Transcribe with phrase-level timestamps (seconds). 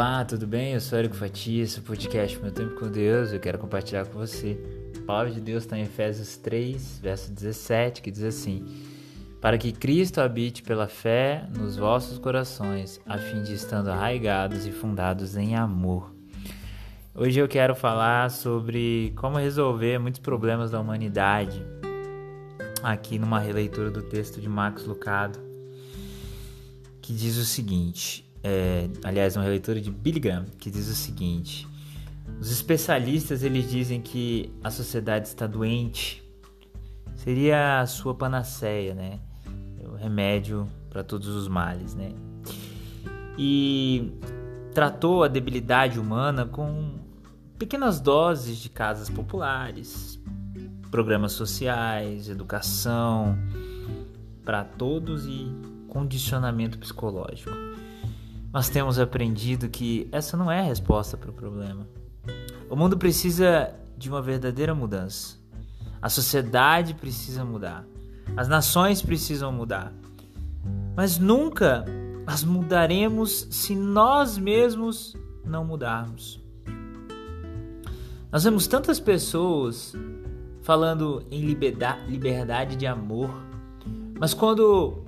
[0.00, 0.72] Olá, tudo bem?
[0.72, 3.34] Eu sou Érico Fatia, esse podcast Meu Tempo com Deus.
[3.34, 4.58] Eu quero compartilhar com você.
[4.96, 8.64] A palavra de Deus está em Efésios 3, verso 17, que diz assim:
[9.42, 14.72] Para que Cristo habite pela fé nos vossos corações, a fim de estando arraigados e
[14.72, 16.10] fundados em amor.
[17.14, 21.62] Hoje eu quero falar sobre como resolver muitos problemas da humanidade,
[22.82, 25.38] aqui numa releitura do texto de Marcos Lucado,
[27.02, 31.68] que diz o seguinte: é, aliás, uma releitura de Billy Graham, que diz o seguinte:
[32.40, 36.22] os especialistas eles dizem que a sociedade está doente,
[37.16, 39.20] seria a sua panaceia, né?
[39.84, 42.12] O remédio para todos os males, né?
[43.36, 44.12] E
[44.72, 46.98] tratou a debilidade humana com
[47.58, 50.18] pequenas doses de casas populares,
[50.90, 53.36] programas sociais, educação
[54.44, 55.46] para todos e
[55.88, 57.69] condicionamento psicológico
[58.52, 61.86] nós temos aprendido que essa não é a resposta para o problema.
[62.68, 65.36] O mundo precisa de uma verdadeira mudança.
[66.02, 67.84] A sociedade precisa mudar.
[68.36, 69.92] As nações precisam mudar.
[70.96, 71.84] Mas nunca
[72.26, 76.40] as mudaremos se nós mesmos não mudarmos.
[78.32, 79.94] Nós vemos tantas pessoas
[80.62, 83.30] falando em liberdade de amor,
[84.18, 85.04] mas quando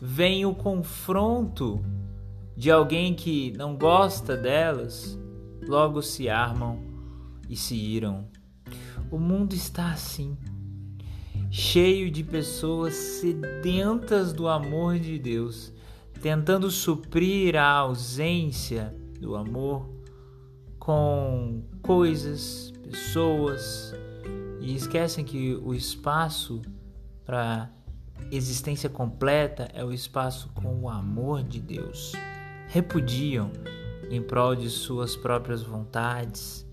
[0.00, 1.82] vem o confronto
[2.60, 5.18] de alguém que não gosta delas,
[5.66, 6.78] logo se armam
[7.48, 8.28] e se iram.
[9.10, 10.36] O mundo está assim,
[11.50, 15.72] cheio de pessoas sedentas do amor de Deus,
[16.20, 19.88] tentando suprir a ausência do amor
[20.78, 23.94] com coisas, pessoas
[24.60, 26.60] e esquecem que o espaço
[27.24, 27.70] para
[28.30, 32.12] existência completa é o espaço com o amor de Deus
[32.70, 33.50] repudiam
[34.08, 36.64] em prol de suas próprias vontades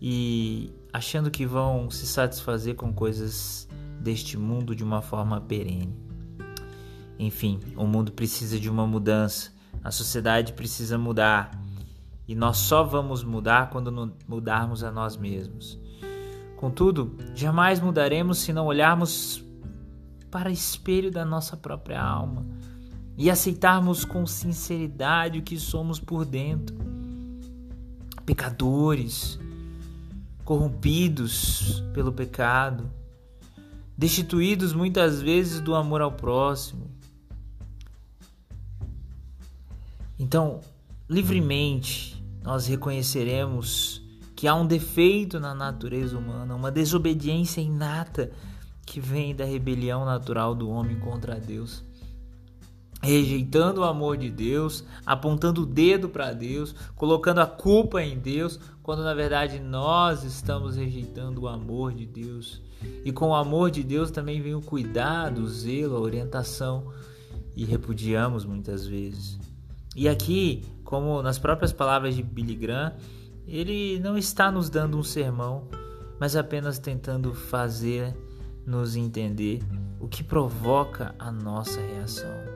[0.00, 3.68] e achando que vão se satisfazer com coisas
[4.00, 5.94] deste mundo de uma forma perene.
[7.18, 9.52] Enfim, o mundo precisa de uma mudança,
[9.84, 11.50] a sociedade precisa mudar
[12.26, 15.78] e nós só vamos mudar quando mudarmos a nós mesmos.
[16.56, 19.44] Contudo, jamais mudaremos se não olharmos
[20.30, 22.46] para o espelho da nossa própria alma
[23.16, 26.76] e aceitarmos com sinceridade o que somos por dentro.
[28.24, 29.38] Pecadores,
[30.44, 32.90] corrompidos pelo pecado,
[33.96, 36.90] destituídos muitas vezes do amor ao próximo.
[40.18, 40.60] Então,
[41.08, 44.02] livremente, nós reconheceremos
[44.34, 48.30] que há um defeito na natureza humana, uma desobediência inata
[48.84, 51.82] que vem da rebelião natural do homem contra Deus
[53.02, 58.58] rejeitando o amor de Deus, apontando o dedo para Deus, colocando a culpa em Deus,
[58.82, 62.62] quando na verdade nós estamos rejeitando o amor de Deus.
[63.04, 66.92] E com o amor de Deus também vem o cuidado, o zelo, a orientação
[67.54, 69.38] e repudiamos muitas vezes.
[69.94, 72.92] E aqui, como nas próprias palavras de Billy Graham,
[73.46, 75.68] ele não está nos dando um sermão,
[76.20, 78.14] mas apenas tentando fazer
[78.66, 79.62] nos entender
[80.00, 82.55] o que provoca a nossa reação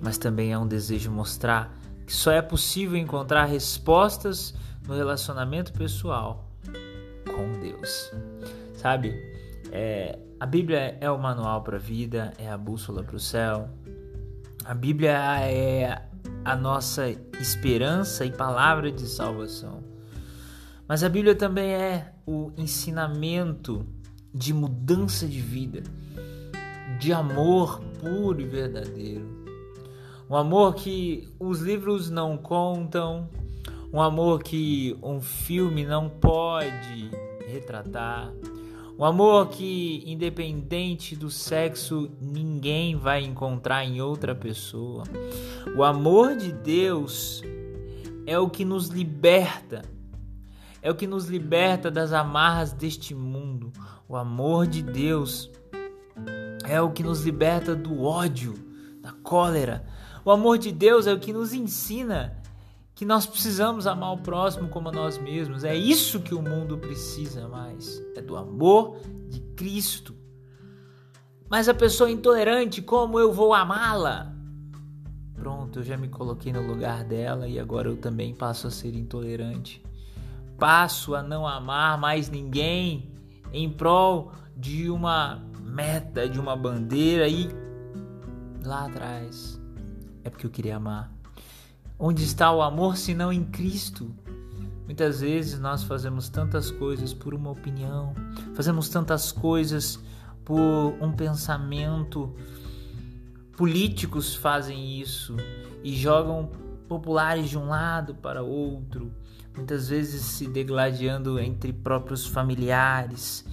[0.00, 4.54] mas também é um desejo mostrar que só é possível encontrar respostas
[4.86, 6.50] no relacionamento pessoal
[7.24, 8.10] com Deus.
[8.74, 9.14] Sabe,
[9.70, 13.68] é, a Bíblia é o manual para a vida, é a bússola para o céu.
[14.64, 15.12] A Bíblia
[15.44, 16.02] é
[16.44, 17.08] a nossa
[17.38, 19.84] esperança e palavra de salvação.
[20.88, 23.86] Mas a Bíblia também é o ensinamento
[24.34, 25.82] de mudança de vida,
[26.98, 29.39] de amor puro e verdadeiro
[30.30, 33.28] um amor que os livros não contam,
[33.92, 37.10] um amor que um filme não pode
[37.48, 38.32] retratar,
[38.96, 45.02] um amor que, independente do sexo, ninguém vai encontrar em outra pessoa.
[45.76, 47.42] O amor de Deus
[48.24, 49.82] é o que nos liberta,
[50.80, 53.72] é o que nos liberta das amarras deste mundo.
[54.08, 55.50] O amor de Deus
[56.68, 58.54] é o que nos liberta do ódio,
[59.02, 59.84] da cólera,
[60.24, 62.40] o amor de Deus é o que nos ensina
[62.94, 65.64] que nós precisamos amar o próximo como a nós mesmos.
[65.64, 67.98] É isso que o mundo precisa mais.
[68.14, 70.14] É do amor de Cristo.
[71.48, 74.34] Mas a pessoa intolerante, como eu vou amá-la?
[75.34, 78.94] Pronto, eu já me coloquei no lugar dela e agora eu também passo a ser
[78.94, 79.82] intolerante.
[80.58, 83.10] Passo a não amar mais ninguém
[83.50, 87.48] em prol de uma meta, de uma bandeira e
[88.62, 89.59] lá atrás
[90.24, 91.12] é porque eu queria amar.
[91.98, 94.10] Onde está o amor se não em Cristo?
[94.86, 98.12] Muitas vezes nós fazemos tantas coisas por uma opinião,
[98.54, 100.00] fazemos tantas coisas
[100.44, 100.58] por
[101.00, 102.34] um pensamento.
[103.56, 105.36] Políticos fazem isso
[105.84, 106.50] e jogam
[106.88, 109.12] populares de um lado para outro,
[109.54, 113.44] muitas vezes se degladiando entre próprios familiares,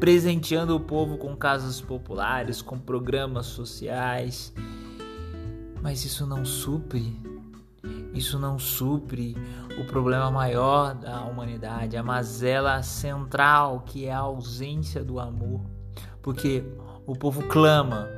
[0.00, 4.52] presenteando o povo com casas populares, com programas sociais.
[5.82, 7.18] Mas isso não supre,
[8.12, 9.36] isso não supre
[9.80, 15.62] o problema maior da humanidade, a mazela central que é a ausência do amor.
[16.22, 16.64] Porque
[17.06, 18.08] o povo clama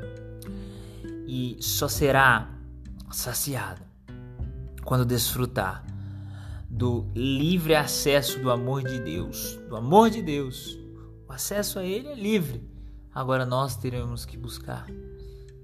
[1.26, 2.50] e só será
[3.10, 3.80] saciado
[4.84, 5.84] quando desfrutar
[6.68, 10.78] do livre acesso do amor de Deus, do amor de Deus.
[11.28, 12.68] O acesso a ele é livre.
[13.14, 14.86] Agora nós teremos que buscar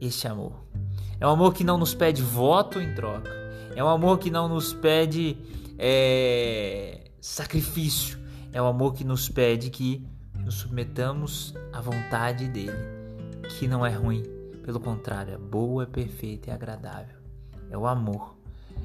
[0.00, 0.67] este amor.
[1.20, 3.30] É um amor que não nos pede voto em troca.
[3.74, 5.36] É um amor que não nos pede
[5.78, 8.18] é, sacrifício.
[8.52, 10.06] É um amor que nos pede que
[10.38, 12.78] nos submetamos à vontade dele,
[13.58, 14.22] que não é ruim,
[14.62, 17.16] pelo contrário, é boa, é perfeita e agradável.
[17.70, 18.36] É o amor.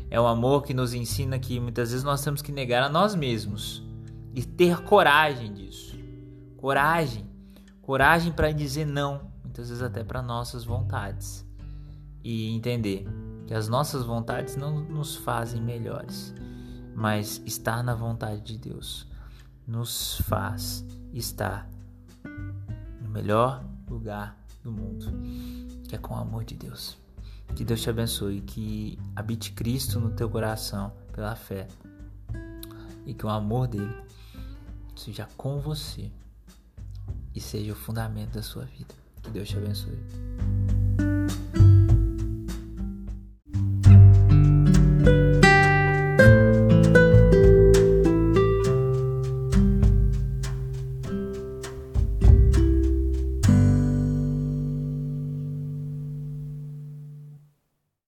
[0.09, 3.15] É o amor que nos ensina que muitas vezes nós temos que negar a nós
[3.15, 3.83] mesmos
[4.33, 5.97] e ter coragem disso.
[6.57, 7.25] Coragem.
[7.81, 11.45] Coragem para dizer não, muitas vezes até para nossas vontades.
[12.23, 13.05] E entender
[13.45, 16.33] que as nossas vontades não nos fazem melhores,
[16.95, 19.07] mas estar na vontade de Deus
[19.67, 21.69] nos faz estar
[23.01, 25.05] no melhor lugar do mundo,
[25.87, 26.97] que é com o amor de Deus.
[27.55, 31.67] Que Deus te abençoe, que habite Cristo no teu coração pela fé
[33.05, 33.95] e que o amor dele
[34.95, 36.11] seja com você
[37.35, 38.95] e seja o fundamento da sua vida.
[39.21, 40.62] Que Deus te abençoe.